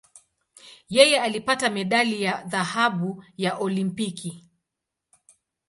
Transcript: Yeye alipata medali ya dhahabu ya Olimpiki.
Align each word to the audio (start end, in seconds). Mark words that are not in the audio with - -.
Yeye 0.89 1.19
alipata 1.21 1.69
medali 1.69 2.21
ya 2.23 2.43
dhahabu 2.43 3.23
ya 3.37 3.57
Olimpiki. 3.57 4.49